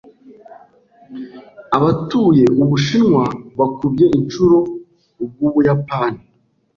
[1.77, 3.23] Abatuye Ubushinwa
[3.59, 4.57] bakubye inshuro
[5.23, 6.19] ubw'Ubuyapani.